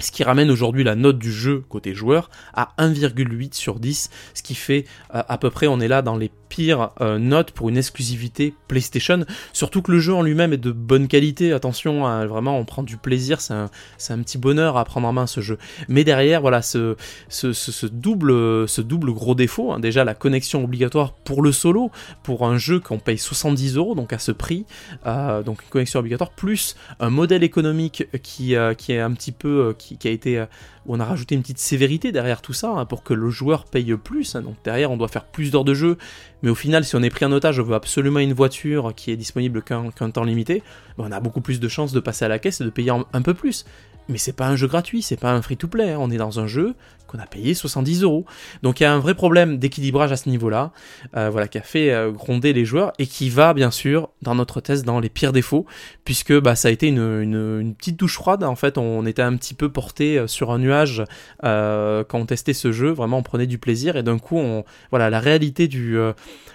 ce 0.00 0.10
qui 0.10 0.24
ramène 0.24 0.50
aujourd'hui 0.50 0.82
la 0.82 0.96
note 0.96 1.18
du 1.18 1.32
jeu 1.32 1.62
côté 1.68 1.94
joueur 1.94 2.30
à 2.52 2.72
1,8 2.78 3.54
sur 3.54 3.78
10, 3.78 4.10
ce 4.34 4.42
qui 4.42 4.54
fait 4.54 4.84
euh, 5.14 5.22
à 5.28 5.38
peu 5.38 5.50
près, 5.50 5.66
on 5.66 5.80
est 5.80 5.88
là 5.88 6.02
dans 6.02 6.16
les 6.16 6.30
pire 6.54 6.90
euh, 7.00 7.18
note 7.18 7.50
pour 7.50 7.68
une 7.68 7.76
exclusivité 7.76 8.54
PlayStation. 8.68 9.24
Surtout 9.52 9.82
que 9.82 9.90
le 9.90 9.98
jeu 9.98 10.14
en 10.14 10.22
lui-même 10.22 10.52
est 10.52 10.58
de 10.58 10.70
bonne 10.70 11.08
qualité. 11.08 11.52
Attention, 11.52 12.06
hein, 12.06 12.26
vraiment, 12.26 12.56
on 12.58 12.64
prend 12.64 12.84
du 12.84 12.96
plaisir. 12.96 13.40
C'est 13.40 13.54
un, 13.54 13.70
un, 14.10 14.18
petit 14.22 14.38
bonheur 14.38 14.76
à 14.76 14.84
prendre 14.84 15.08
en 15.08 15.12
main 15.12 15.26
ce 15.26 15.40
jeu. 15.40 15.58
Mais 15.88 16.04
derrière, 16.04 16.40
voilà, 16.40 16.62
ce, 16.62 16.96
ce, 17.28 17.86
double, 17.86 18.68
ce 18.68 18.80
double 18.80 19.12
gros 19.12 19.34
défaut. 19.34 19.72
Hein, 19.72 19.80
déjà, 19.80 20.04
la 20.04 20.14
connexion 20.14 20.62
obligatoire 20.62 21.12
pour 21.12 21.42
le 21.42 21.50
solo, 21.50 21.90
pour 22.22 22.46
un 22.46 22.56
jeu 22.56 22.78
qu'on 22.78 23.00
paye 23.00 23.18
70 23.18 23.76
euros, 23.76 23.96
donc 23.96 24.12
à 24.12 24.18
ce 24.20 24.30
prix. 24.30 24.64
Euh, 25.06 25.42
donc 25.42 25.62
une 25.64 25.70
connexion 25.70 25.98
obligatoire, 25.98 26.30
plus 26.30 26.76
un 27.00 27.10
modèle 27.10 27.42
économique 27.42 28.04
qui, 28.22 28.54
qui 28.78 28.92
est 28.92 29.00
un 29.00 29.12
petit 29.12 29.32
peu. 29.32 29.74
Qui 29.84 30.08
a 30.08 30.10
été 30.10 30.44
où 30.86 30.94
on 30.94 31.00
a 31.00 31.04
rajouté 31.04 31.34
une 31.34 31.42
petite 31.42 31.58
sévérité 31.58 32.12
derrière 32.12 32.42
tout 32.42 32.52
ça 32.52 32.70
hein, 32.70 32.84
pour 32.84 33.02
que 33.02 33.14
le 33.14 33.30
joueur 33.30 33.64
paye 33.64 33.94
plus. 33.96 34.34
Hein. 34.34 34.42
donc 34.42 34.56
derrière, 34.64 34.90
on 34.90 34.96
doit 34.96 35.08
faire 35.08 35.24
plus 35.24 35.50
d'heures 35.50 35.64
de 35.64 35.74
jeu. 35.74 35.98
Mais 36.42 36.50
au 36.50 36.54
final, 36.54 36.84
si 36.84 36.96
on 36.96 37.02
est 37.02 37.10
pris 37.10 37.24
en 37.24 37.32
otage, 37.32 37.58
on 37.58 37.62
veut 37.62 37.74
absolument 37.74 38.20
une 38.20 38.32
voiture 38.34 38.92
qui 38.94 39.10
est 39.10 39.16
disponible 39.16 39.62
qu'un 39.62 39.90
temps 39.90 40.24
limité, 40.24 40.62
ben, 40.98 41.04
on 41.08 41.12
a 41.12 41.20
beaucoup 41.20 41.40
plus 41.40 41.60
de 41.60 41.68
chances 41.68 41.92
de 41.92 42.00
passer 42.00 42.24
à 42.24 42.28
la 42.28 42.38
caisse 42.38 42.60
et 42.60 42.64
de 42.64 42.70
payer 42.70 42.90
un 42.90 43.22
peu 43.22 43.34
plus. 43.34 43.64
Mais 44.08 44.18
c'est 44.18 44.32
pas 44.32 44.46
un 44.46 44.56
jeu 44.56 44.66
gratuit, 44.66 45.02
c'est 45.02 45.18
pas 45.18 45.32
un 45.32 45.42
free-to-play, 45.42 45.92
hein. 45.92 45.98
on 46.00 46.10
est 46.10 46.16
dans 46.16 46.40
un 46.40 46.46
jeu 46.46 46.74
qu'on 47.06 47.18
a 47.18 47.26
payé 47.26 47.54
70 47.54 48.02
euros. 48.02 48.24
Donc 48.62 48.80
il 48.80 48.84
y 48.84 48.86
a 48.86 48.92
un 48.92 48.98
vrai 48.98 49.14
problème 49.14 49.58
d'équilibrage 49.58 50.12
à 50.12 50.16
ce 50.16 50.28
niveau-là, 50.28 50.72
euh, 51.16 51.30
voilà, 51.30 51.48
qui 51.48 51.58
a 51.58 51.62
fait 51.62 51.92
euh, 51.92 52.10
gronder 52.10 52.52
les 52.52 52.64
joueurs 52.64 52.92
et 52.98 53.06
qui 53.06 53.30
va 53.30 53.54
bien 53.54 53.70
sûr 53.70 54.10
dans 54.22 54.34
notre 54.34 54.60
test 54.60 54.84
dans 54.84 55.00
les 55.00 55.08
pires 55.08 55.32
défauts, 55.32 55.66
puisque 56.04 56.32
bah, 56.38 56.56
ça 56.56 56.68
a 56.68 56.70
été 56.70 56.88
une, 56.88 57.74
petite 57.78 57.98
douche 57.98 58.14
froide. 58.14 58.44
En 58.44 58.56
fait, 58.56 58.78
on 58.78 59.06
était 59.06 59.22
un 59.22 59.36
petit 59.36 59.54
peu 59.54 59.70
porté 59.70 60.18
euh, 60.18 60.26
sur 60.26 60.50
un 60.50 60.58
nuage 60.58 61.04
quand 61.42 62.18
on 62.18 62.26
testait 62.26 62.52
ce 62.52 62.72
jeu. 62.72 62.90
Vraiment, 62.90 63.18
on 63.18 63.22
prenait 63.22 63.46
du 63.46 63.58
plaisir 63.58 63.96
et 63.96 64.02
d'un 64.02 64.18
coup, 64.18 64.38
on, 64.38 64.64
voilà, 64.90 65.10
la 65.10 65.20
réalité 65.20 65.68
du 65.68 65.96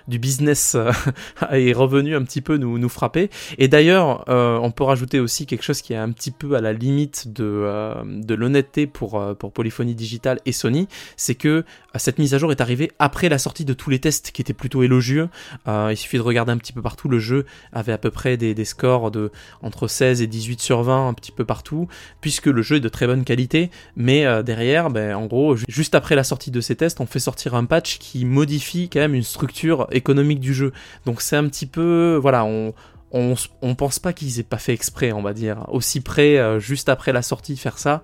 du 0.07 0.17
business 0.17 0.75
est 1.51 1.73
revenu 1.73 2.15
un 2.15 2.23
petit 2.23 2.41
peu 2.41 2.57
nous, 2.57 2.79
nous 2.79 2.89
frapper. 2.89 3.29
Et 3.57 3.67
d'ailleurs, 3.67 4.23
on 4.27 4.71
peut 4.71 4.83
rajouter 4.83 5.19
aussi 5.19 5.45
quelque 5.45 5.63
chose 5.63 5.81
qui 5.81 5.93
est 5.93 5.97
un 5.97 6.11
petit 6.11 6.31
peu 6.31 6.55
à 6.55 6.61
la 6.61 6.73
limite 6.73 7.31
de 7.39 8.33
l'honnêteté 8.33 8.87
pour, 8.87 9.35
pour 9.37 9.51
Polyphonie 9.51 9.95
Digitale 9.95 10.39
Sony, 10.51 10.87
c'est 11.17 11.35
que 11.35 11.47
euh, 11.49 11.63
cette 11.95 12.19
mise 12.19 12.33
à 12.33 12.37
jour 12.37 12.51
est 12.51 12.61
arrivée 12.61 12.91
après 12.99 13.29
la 13.29 13.37
sortie 13.37 13.65
de 13.65 13.73
tous 13.73 13.89
les 13.89 13.99
tests 13.99 14.31
qui 14.31 14.41
étaient 14.41 14.53
plutôt 14.53 14.83
élogieux. 14.83 15.29
Euh, 15.67 15.89
il 15.91 15.97
suffit 15.97 16.17
de 16.17 16.21
regarder 16.21 16.51
un 16.51 16.57
petit 16.57 16.73
peu 16.73 16.81
partout, 16.81 17.09
le 17.09 17.19
jeu 17.19 17.45
avait 17.73 17.91
à 17.91 17.97
peu 17.97 18.11
près 18.11 18.37
des, 18.37 18.65
scores 18.65 19.11
de 19.11 19.31
entre 19.61 19.87
16 19.87 20.21
et 20.21 20.27
18 20.27 20.61
sur 20.61 20.83
20 20.83 21.07
un 21.07 21.13
petit 21.13 21.31
peu 21.31 21.45
partout, 21.45 21.87
puisque 22.21 22.47
le 22.47 22.61
jeu 22.61 22.77
est 22.77 22.81
de 22.81 22.89
très 22.89 23.07
bonne 23.07 23.23
qualité, 23.23 23.71
mais 23.95 24.25
euh, 24.25 24.43
derrière, 24.43 24.89
ben, 24.89 25.15
en 25.15 25.25
gros, 25.25 25.55
juste 25.67 25.95
après 25.95 26.15
la 26.15 26.23
sortie 26.23 26.51
de 26.51 26.61
ces 26.61 26.75
tests, 26.75 26.99
on 26.99 27.05
fait 27.05 27.19
sortir 27.19 27.55
un 27.55 27.65
patch 27.65 27.97
qui 27.99 28.25
modifie 28.25 28.89
quand 28.89 28.99
même 28.99 29.15
une 29.15 29.23
structure 29.23 29.87
économique 29.91 30.39
du 30.39 30.53
jeu. 30.53 30.71
Donc 31.05 31.21
c'est 31.21 31.35
un 31.35 31.47
petit 31.47 31.65
peu, 31.65 32.19
voilà, 32.21 32.45
on, 32.45 32.73
on, 33.11 33.75
pense 33.75 33.99
pas 33.99 34.13
qu'ils 34.13 34.39
aient 34.39 34.43
pas 34.43 34.57
fait 34.57 34.73
exprès, 34.73 35.11
on 35.11 35.21
va 35.21 35.33
dire, 35.33 35.65
aussi 35.69 36.01
près, 36.01 36.59
juste 36.59 36.89
après 36.89 37.11
la 37.11 37.21
sortie, 37.21 37.57
faire 37.57 37.77
ça. 37.77 38.03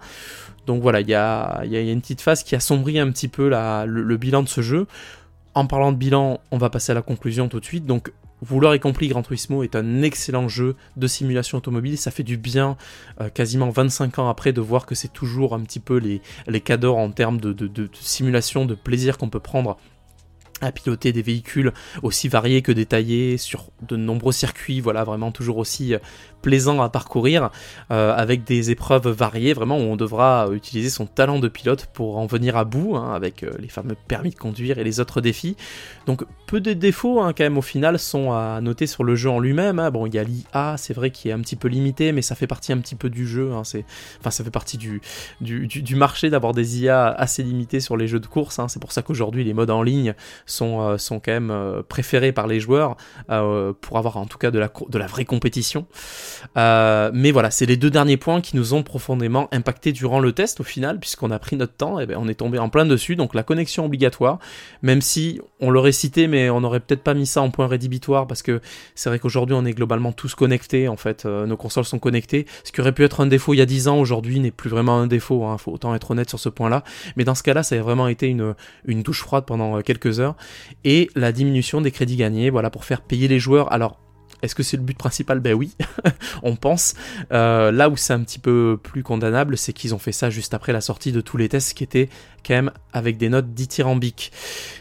Donc 0.65 0.81
voilà, 0.81 1.01
il 1.01 1.09
y 1.09 1.13
a, 1.13 1.63
une 1.63 2.01
petite 2.01 2.21
phase 2.21 2.43
qui 2.43 2.55
assombrit 2.55 3.00
un 3.00 3.12
petit 3.12 3.27
peu 3.27 3.50
le, 3.50 4.17
bilan 4.17 4.43
de 4.43 4.50
ce 4.50 4.62
jeu. 4.62 4.88
En 5.53 5.67
parlant 5.67 5.91
de 5.91 5.97
bilan, 5.97 6.41
on 6.51 6.57
va 6.57 6.69
passer 6.69 6.91
à 6.91 6.95
la 6.95 7.01
conclusion 7.01 7.47
tout 7.47 7.59
de 7.59 7.65
suite. 7.65 7.85
Donc 7.85 8.12
vous 8.41 8.59
l'aurez 8.59 8.79
compris, 8.79 9.07
Gran 9.07 9.21
Turismo 9.21 9.63
est 9.63 9.75
un 9.75 10.01
excellent 10.01 10.47
jeu 10.47 10.75
de 10.97 11.07
simulation 11.07 11.59
automobile. 11.59 11.97
Ça 11.97 12.12
fait 12.12 12.24
du 12.24 12.38
bien, 12.38 12.75
euh, 13.21 13.29
quasiment 13.29 13.69
25 13.69 14.19
ans 14.19 14.29
après, 14.29 14.51
de 14.51 14.62
voir 14.62 14.85
que 14.85 14.95
c'est 14.95 15.13
toujours 15.13 15.53
un 15.53 15.62
petit 15.62 15.79
peu 15.79 15.97
les, 15.97 16.21
les 16.47 16.62
cadors 16.62 16.97
en 16.97 17.12
termes 17.12 17.39
de 17.39 17.89
simulation, 17.93 18.65
de 18.65 18.75
plaisir 18.75 19.17
qu'on 19.17 19.29
peut 19.29 19.39
prendre 19.39 19.77
à 20.62 20.71
piloter 20.71 21.12
des 21.12 21.21
véhicules 21.21 21.74
aussi 22.01 22.29
variés 22.29 22.62
que 22.62 22.71
détaillés 22.71 23.38
sur 23.38 23.71
de 23.81 23.97
nombreux 23.97 24.31
circuits, 24.31 24.79
voilà, 24.79 25.03
vraiment 25.03 25.31
toujours 25.31 25.57
aussi 25.57 25.93
euh, 25.93 26.00
plaisant 26.41 26.81
à 26.81 26.89
parcourir, 26.89 27.50
euh, 27.91 28.13
avec 28.15 28.45
des 28.45 28.71
épreuves 28.71 29.09
variées, 29.09 29.53
vraiment 29.53 29.77
où 29.77 29.81
on 29.81 29.97
devra 29.97 30.47
utiliser 30.53 30.89
son 30.89 31.07
talent 31.07 31.39
de 31.39 31.50
pilote 31.50 31.88
pour 31.88 32.17
en 32.17 32.25
venir 32.25 32.55
à 32.55 32.63
bout, 32.63 32.95
hein, 32.95 33.13
avec 33.13 33.43
euh, 33.43 33.51
les 33.59 33.67
fameux 33.67 33.95
permis 34.07 34.29
de 34.29 34.35
conduire 34.35 34.77
et 34.77 34.83
les 34.85 35.00
autres 35.00 35.19
défis. 35.19 35.57
Donc 36.05 36.24
peu 36.47 36.62
de 36.62 36.71
défauts 36.71 37.19
hein, 37.19 37.33
quand 37.33 37.43
même 37.43 37.57
au 37.57 37.63
final 37.63 38.00
sont 38.00 38.31
à 38.31 38.62
noter 38.62 38.88
sur 38.88 39.03
le 39.03 39.15
jeu 39.15 39.29
en 39.29 39.39
lui-même. 39.39 39.79
Hein. 39.79 39.91
Bon, 39.91 40.05
il 40.05 40.13
y 40.13 40.19
a 40.19 40.24
l'IA, 40.24 40.75
c'est 40.77 40.93
vrai 40.93 41.12
qui 41.12 41.29
est 41.29 41.31
un 41.33 41.39
petit 41.39 41.57
peu 41.57 41.67
limité, 41.67 42.13
mais 42.13 42.21
ça 42.21 42.35
fait 42.35 42.47
partie 42.47 42.71
un 42.71 42.77
petit 42.77 42.95
peu 42.95 43.09
du 43.09 43.27
jeu. 43.27 43.51
enfin, 43.53 43.81
ça 44.29 44.43
fait 44.43 44.51
partie 44.51 44.77
du, 44.77 45.01
du, 45.41 45.67
du 45.67 45.95
marché 45.95 46.29
d'avoir 46.29 46.53
des 46.53 46.81
IA 46.81 47.07
assez 47.07 47.43
limitées 47.43 47.81
sur 47.81 47.97
les 47.97 48.07
jeux 48.07 48.21
de 48.21 48.27
course. 48.27 48.62
C'est 48.69 48.79
pour 48.79 48.93
ça 48.93 49.01
qu'aujourd'hui 49.01 49.43
les 49.43 49.53
modes 49.53 49.71
en 49.71 49.83
ligne 49.83 50.13
sont, 50.45 50.81
euh, 50.81 50.97
sont 50.97 51.19
quand 51.19 51.31
même 51.31 51.51
euh, 51.51 51.81
préférés 51.87 52.31
par 52.31 52.47
les 52.47 52.59
joueurs 52.59 52.97
euh, 53.29 53.73
pour 53.79 53.97
avoir 53.97 54.17
en 54.17 54.25
tout 54.25 54.37
cas 54.37 54.51
de 54.51 54.59
la, 54.59 54.71
de 54.89 54.97
la 54.97 55.07
vraie 55.07 55.25
compétition. 55.25 55.85
mais 56.55 57.31
voilà, 57.31 57.51
c'est 57.51 57.65
les 57.65 57.77
deux 57.77 57.89
derniers 57.89 58.17
points 58.17 58.41
qui 58.41 58.55
nous 58.55 58.73
ont 58.73 58.83
profondément 58.83 59.47
impacté 59.51 59.91
durant 59.91 60.19
le 60.19 60.31
test 60.31 60.59
au 60.59 60.63
final, 60.63 60.99
puisqu'on 60.99 61.31
a 61.31 61.39
pris 61.39 61.55
notre 61.55 61.73
temps, 61.73 61.99
et 61.99 62.05
ben, 62.05 62.17
on 62.19 62.27
est 62.27 62.35
tombé 62.35 62.59
en 62.59 62.69
plein 62.69 62.85
dessus. 62.85 63.15
Donc 63.15 63.33
la 63.33 63.43
connexion 63.43 63.85
obligatoire, 63.85 64.39
même 64.81 65.01
si 65.01 65.41
on 65.65 65.72
l'aurait 65.72 65.91
cité, 65.91 66.27
mais 66.27 66.50
on 66.50 66.62
n'aurait 66.62 66.79
peut-être 66.79 67.03
pas 67.03 67.13
mis 67.13 67.25
ça 67.25 67.41
en 67.41 67.50
point 67.50 67.67
rédhibitoire 67.67 68.27
parce 68.27 68.41
que 68.41 68.62
c'est 68.95 69.10
vrai 69.10 69.19
qu'aujourd'hui 69.19 69.55
on 69.55 69.65
est 69.65 69.74
globalement 69.74 70.12
tous 70.12 70.36
connectés. 70.36 70.88
En 70.88 70.98
fait, 70.98 71.25
nos 71.25 71.57
consoles 71.57 71.86
sont 71.86 72.00
connectées. 72.00 72.45
Ce 72.63 72.72
qui 72.72 72.81
aurait 72.81 72.91
pu 72.91 73.03
être 73.03 73.22
un 73.22 73.27
défaut 73.27 73.53
il 73.53 73.57
y 73.57 73.62
a 73.62 73.65
10 73.65 73.88
ans, 73.88 74.00
aujourd'hui 74.00 74.39
n'est 74.39 74.51
plus 74.51 74.69
vraiment 74.69 74.98
un 75.00 75.07
défaut. 75.07 75.45
Hein, 75.45 75.57
faut 75.57 75.72
autant 75.72 75.95
être 75.95 76.12
honnête 76.12 76.29
sur 76.29 76.39
ce 76.39 76.50
point-là. 76.50 76.84
Mais 77.15 77.24
dans 77.24 77.36
ce 77.36 77.43
cas-là, 77.43 77.63
ça 77.63 77.75
a 77.75 77.81
vraiment 77.81 78.07
été 78.07 78.27
une, 78.27 78.55
une 78.86 79.01
douche 79.01 79.22
froide 79.22 79.45
pendant 79.45 79.81
quelques 79.81 80.19
heures 80.19 80.36
et 80.84 81.10
la 81.15 81.31
diminution 81.31 81.81
des 81.81 81.91
crédits 81.91 82.15
gagnés, 82.15 82.50
voilà, 82.50 82.69
pour 82.69 82.86
faire 82.86 83.01
payer 83.01 83.27
les 83.27 83.39
joueurs. 83.39 83.72
Alors, 83.72 84.00
est-ce 84.41 84.55
que 84.55 84.63
c'est 84.63 84.77
le 84.77 84.84
but 84.84 84.98
principal? 84.98 85.39
Ben 85.39 85.53
oui, 85.53 85.75
on 86.43 86.55
pense. 86.55 86.93
Euh, 87.31 87.72
là 87.72 87.89
où 87.89 87.98
c'est 87.98 88.13
un 88.13 88.24
petit 88.24 88.39
peu 88.39 88.77
plus 88.81 89.01
condamnable, 89.01 89.57
c'est 89.57 89.74
qu'ils 89.74 89.95
ont 89.95 90.00
fait 90.00 90.12
ça 90.12 90.29
juste 90.29 90.53
après 90.53 90.74
la 90.74 90.81
sortie 90.81 91.12
de 91.12 91.22
tous 91.22 91.38
les 91.38 91.50
tests 91.50 91.74
qui 91.74 91.84
étaient 91.84 92.10
avec 92.93 93.17
des 93.17 93.29
notes 93.29 93.53
dithyrambiques. 93.53 94.31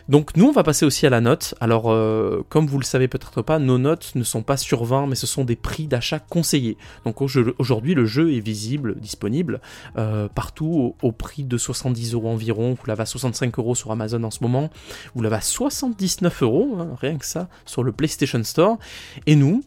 Donc 0.09 0.37
nous, 0.37 0.47
on 0.47 0.52
va 0.52 0.62
passer 0.62 0.85
aussi 0.85 1.06
à 1.06 1.11
la 1.11 1.21
note. 1.21 1.54
Alors, 1.61 1.90
euh, 1.90 2.44
comme 2.49 2.66
vous 2.66 2.78
le 2.78 2.85
savez 2.85 3.09
peut-être 3.09 3.42
pas, 3.42 3.59
nos 3.59 3.78
notes 3.78 4.12
ne 4.14 4.23
sont 4.23 4.42
pas 4.42 4.56
sur 4.56 4.85
20, 4.85 5.06
mais 5.06 5.14
ce 5.14 5.26
sont 5.26 5.44
des 5.44 5.56
prix 5.56 5.87
d'achat 5.87 6.18
conseillés. 6.18 6.76
Donc 7.04 7.23
aujourd'hui, 7.23 7.94
le 7.94 8.04
jeu 8.04 8.35
est 8.35 8.40
visible, 8.40 8.97
disponible 9.00 9.61
euh, 9.97 10.28
partout 10.28 10.94
au, 11.02 11.12
prix 11.12 11.44
de 11.44 11.56
70 11.56 12.14
euros 12.14 12.28
environ. 12.28 12.75
Vous 12.75 12.87
l'avez 12.87 13.02
à 13.02 13.06
65 13.06 13.59
euros 13.59 13.75
sur 13.75 13.90
Amazon 13.92 14.23
en 14.25 14.30
ce 14.30 14.42
moment. 14.42 14.71
Vous 15.14 15.23
l'avez 15.23 15.37
à 15.37 15.40
79 15.40 16.42
euros, 16.42 16.76
hein, 16.78 16.88
rien 17.00 17.16
que 17.16 17.26
ça, 17.26 17.49
sur 17.64 17.83
le 17.83 17.92
PlayStation 17.92 18.42
Store. 18.42 18.78
Et 19.26 19.37
nous, 19.37 19.62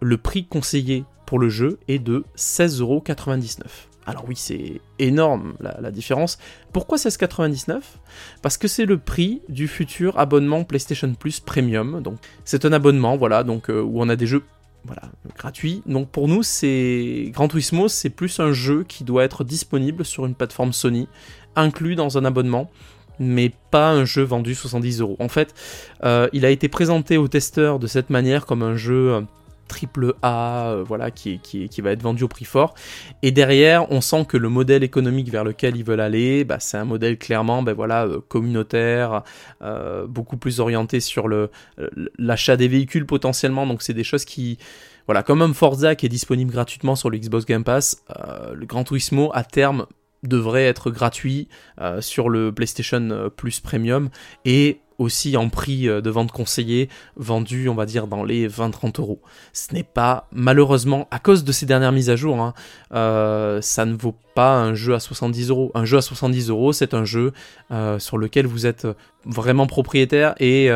le 0.00 0.16
prix 0.18 0.46
conseillé 0.46 1.04
pour 1.26 1.38
le 1.38 1.48
jeu 1.48 1.78
est 1.88 1.98
de 1.98 2.24
16,99 2.36 2.80
euros. 2.82 3.02
Alors 4.10 4.24
oui, 4.28 4.34
c'est 4.36 4.80
énorme 4.98 5.54
la, 5.60 5.90
différence. 5.90 6.38
Pourquoi 6.72 6.98
16,99 6.98 7.80
Parce 8.42 8.56
que 8.56 8.68
c'est 8.68 8.86
le 8.86 8.98
prix 8.98 9.42
du 9.48 9.68
futur 9.68 10.18
abonnement 10.18 10.64
PlayStation 10.64 11.12
Plus 11.14 11.40
Premium. 11.40 12.02
Donc 12.02 12.16
c'est 12.44 12.64
un 12.64 12.72
abonnement, 12.72 13.16
voilà, 13.16 13.44
donc 13.44 13.70
euh, 13.70 13.80
où 13.80 14.00
on 14.00 14.08
a 14.08 14.16
des 14.16 14.26
jeux 14.26 14.44
voilà, 14.84 15.02
gratuits. 15.36 15.82
Donc 15.86 16.08
pour 16.08 16.28
nous, 16.28 16.42
c'est 16.42 17.30
Gran 17.32 17.48
c'est 17.88 18.10
plus 18.10 18.40
un 18.40 18.52
jeu 18.52 18.84
qui 18.84 19.04
doit 19.04 19.24
être 19.24 19.44
disponible 19.44 20.04
sur 20.04 20.26
une 20.26 20.34
plateforme 20.34 20.72
Sony, 20.72 21.08
inclus 21.56 21.96
dans 21.96 22.18
un 22.18 22.24
abonnement 22.24 22.70
mais 23.20 23.52
pas 23.70 23.90
un 23.90 24.04
jeu 24.04 24.22
vendu 24.22 24.54
70 24.54 25.00
euros. 25.02 25.16
En 25.20 25.28
fait, 25.28 25.54
euh, 26.02 26.28
il 26.32 26.44
a 26.44 26.50
été 26.50 26.68
présenté 26.68 27.18
aux 27.18 27.28
testeurs 27.28 27.78
de 27.78 27.86
cette 27.86 28.10
manière 28.10 28.46
comme 28.46 28.62
un 28.62 28.76
jeu 28.76 29.12
euh, 29.12 29.20
triple 29.70 30.14
A, 30.22 30.72
euh, 30.72 30.84
voilà, 30.86 31.10
qui, 31.10 31.38
va 31.78 31.92
être 31.92 32.02
vendu 32.02 32.24
au 32.24 32.28
prix 32.28 32.44
fort. 32.44 32.74
Et 33.22 33.30
derrière, 33.30 33.90
on 33.92 34.00
sent 34.00 34.26
que 34.26 34.36
le 34.36 34.48
modèle 34.48 34.82
économique 34.82 35.30
vers 35.30 35.44
lequel 35.44 35.76
ils 35.76 35.84
veulent 35.84 36.00
aller, 36.00 36.44
bah, 36.44 36.58
c'est 36.58 36.76
un 36.76 36.84
modèle 36.84 37.16
clairement, 37.16 37.62
ben 37.62 37.72
voilà, 37.72 38.04
euh, 38.04 38.20
communautaire, 38.28 39.22
euh, 39.62 40.06
beaucoup 40.06 40.36
plus 40.36 40.58
orienté 40.60 40.98
sur 41.00 41.28
l'achat 42.18 42.56
des 42.56 42.68
véhicules 42.68 43.06
potentiellement. 43.06 43.66
Donc 43.66 43.82
c'est 43.82 43.94
des 43.94 44.04
choses 44.04 44.24
qui, 44.24 44.58
voilà, 45.06 45.22
comme 45.22 45.40
un 45.40 45.52
Forza 45.52 45.94
qui 45.94 46.06
est 46.06 46.10
disponible 46.10 46.50
gratuitement 46.50 46.96
sur 46.96 47.08
le 47.08 47.18
Xbox 47.18 47.46
Game 47.46 47.64
Pass, 47.64 48.02
le 48.52 48.66
Gran 48.66 48.82
Turismo 48.84 49.30
à 49.32 49.44
terme 49.44 49.86
devrait 50.24 50.66
être 50.66 50.90
gratuit 50.90 51.48
sur 52.00 52.28
le 52.28 52.52
PlayStation 52.52 53.30
Plus 53.36 53.60
Premium 53.60 54.10
et 54.44 54.80
aussi 55.00 55.36
en 55.36 55.48
prix 55.48 55.88
euh, 55.88 56.00
de 56.00 56.10
vente 56.10 56.30
conseillé, 56.30 56.88
vendu, 57.16 57.68
on 57.68 57.74
va 57.74 57.86
dire, 57.86 58.06
dans 58.06 58.22
les 58.22 58.48
20-30 58.48 59.00
euros. 59.00 59.20
Ce 59.52 59.74
n'est 59.74 59.82
pas, 59.82 60.28
malheureusement, 60.30 61.08
à 61.10 61.18
cause 61.18 61.42
de 61.42 61.52
ces 61.52 61.66
dernières 61.66 61.90
mises 61.90 62.10
à 62.10 62.16
jour, 62.16 62.38
hein, 62.38 62.54
euh, 62.92 63.60
ça 63.62 63.86
ne 63.86 63.94
vaut 63.94 64.14
pas 64.34 64.54
un 64.54 64.74
jeu 64.74 64.94
à 64.94 65.00
70 65.00 65.48
euros. 65.48 65.72
Un 65.74 65.86
jeu 65.86 65.96
à 65.96 66.02
70 66.02 66.50
euros, 66.50 66.72
c'est 66.72 66.94
un 66.94 67.04
jeu 67.04 67.32
euh, 67.72 67.98
sur 67.98 68.18
lequel 68.18 68.46
vous 68.46 68.66
êtes 68.66 68.86
vraiment 69.24 69.66
propriétaire 69.66 70.34
et 70.38 70.70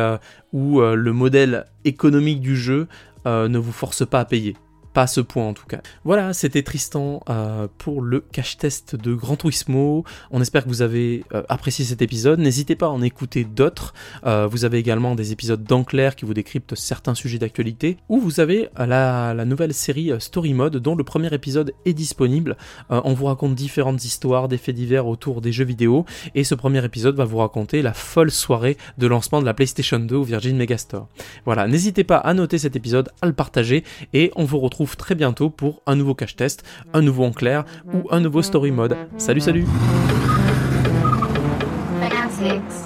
où 0.53 0.79
le 0.81 1.13
modèle 1.13 1.65
économique 1.83 2.41
du 2.41 2.55
jeu 2.55 2.87
ne 3.25 3.57
vous 3.57 3.71
force 3.71 4.05
pas 4.05 4.19
à 4.19 4.25
payer. 4.25 4.55
Pas 4.95 5.01
à 5.01 5.07
ce 5.07 5.19
point 5.19 5.45
en 5.45 5.53
tout 5.53 5.65
cas. 5.65 5.81
Voilà, 6.05 6.31
c'était 6.31 6.63
Tristan 6.63 7.21
euh, 7.29 7.67
pour 7.77 8.01
le 8.01 8.21
cache 8.21 8.55
test 8.55 8.95
de 8.95 9.13
Grand 9.13 9.35
Turismo. 9.35 10.05
On 10.31 10.39
espère 10.39 10.63
que 10.63 10.69
vous 10.69 10.81
avez 10.81 11.25
euh, 11.33 11.43
apprécié 11.49 11.83
cet 11.83 12.01
épisode. 12.01 12.39
N'hésitez 12.39 12.77
pas 12.77 12.85
à 12.85 12.89
en 12.89 13.01
écouter 13.01 13.43
d'autres. 13.43 13.93
Euh, 14.25 14.47
vous 14.47 14.63
avez 14.63 14.77
également 14.77 15.13
des 15.15 15.33
épisodes 15.33 15.61
d'Enclair 15.61 16.15
qui 16.15 16.23
vous 16.23 16.33
décryptent 16.33 16.75
certains 16.75 17.13
sujets 17.13 17.39
d'actualité. 17.39 17.97
Ou 18.07 18.21
vous 18.21 18.39
avez 18.39 18.69
la, 18.77 19.33
nouvelle 19.43 19.73
série 19.73 20.13
Story 20.19 20.53
Mode 20.53 20.77
dont 20.77 20.95
le 20.95 21.03
premier 21.03 21.33
épisode 21.33 21.73
est 21.83 21.93
disponible. 21.93 22.55
on 22.89 23.13
vous 23.13 23.25
raconte 23.25 23.53
différentes 23.53 24.05
histoires, 24.05 24.47
des 24.47 24.57
faits 24.57 24.75
divers 24.75 25.07
autour 25.07 25.41
des 25.41 25.51
jeux 25.51 25.65
vidéo. 25.65 26.05
Et 26.35 26.45
ce 26.45 26.55
premier 26.55 26.85
épisode 26.85 27.17
va 27.17 27.25
vous 27.25 27.39
raconter 27.39 27.81
la 27.81 27.93
folle 27.93 28.31
soirée 28.31 28.77
de 28.97 29.07
lancement 29.07 29.41
de 29.41 29.45
la 29.45 29.53
PlayStation 29.53 29.99
2 29.99 30.15
au 30.15 30.23
Virgin 30.23 30.55
Megastore. 30.55 31.09
Voilà, 31.43 31.67
n'hésitez 31.67 32.05
pas 32.05 32.17
à 32.17 32.33
noter 32.33 32.59
cet 32.59 32.77
épisode, 32.77 33.09
à 33.21 33.25
le 33.25 33.33
partager 33.33 33.83
et 34.13 34.31
on 34.37 34.45
vous 34.45 34.59
retrouve 34.59 34.84
retrouve 34.85 34.97
très 34.97 35.15
bientôt 35.15 35.49
pour 35.49 35.81
un 35.87 35.95
nouveau 35.95 36.13
cache 36.13 36.35
test, 36.35 36.63
un 36.93 37.01
nouveau 37.01 37.25
en 37.25 37.31
clair 37.31 37.65
ou 37.93 38.07
un 38.11 38.19
nouveau 38.19 38.41
story 38.41 38.71
mode. 38.71 38.95
Salut 39.17 39.41
salut 39.41 39.65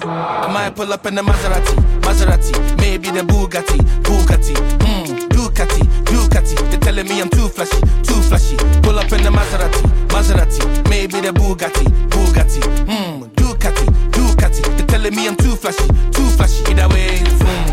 I 0.02 0.52
might 0.52 0.74
pull 0.74 0.90
up 0.92 1.04
in 1.06 1.14
the 1.14 1.22
Maserati, 1.22 1.74
Maserati, 2.00 2.52
maybe 2.78 3.10
the 3.10 3.22
Bugatti, 3.22 3.78
Bugatti, 4.02 4.54
mm, 4.54 5.28
Ducati, 5.28 5.82
Ducati. 6.04 6.54
They're 6.70 6.78
telling 6.78 7.06
me 7.06 7.20
I'm 7.20 7.28
too 7.28 7.48
flashy, 7.48 7.80
too 8.02 8.20
flashy. 8.22 8.56
Pull 8.82 8.98
up 8.98 9.12
in 9.12 9.22
the 9.22 9.30
Maserati, 9.30 9.82
Maserati, 10.08 10.88
maybe 10.88 11.20
the 11.20 11.32
Bugatti, 11.32 11.84
Bugatti, 12.08 12.60
mm, 12.86 13.28
Ducati, 13.34 13.84
Ducati. 14.12 14.62
They're 14.76 14.86
telling 14.86 15.14
me 15.14 15.26
I'm 15.28 15.36
too 15.36 15.56
flashy, 15.56 15.86
too 16.12 16.28
flashy. 16.36 16.62
Either 16.70 16.88
way, 16.88 17.18
vroom, 17.40 17.66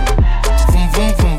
vroom, 0.67 0.89
vroom, 0.91 1.13
vroom. 1.15 1.37